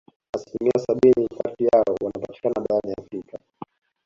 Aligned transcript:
Asilimia 0.35 0.79
sabini 0.87 1.27
kati 1.27 1.63
yao 1.63 1.95
wanapatikana 2.01 2.55
barani 2.67 2.93
Afrika 2.99 3.39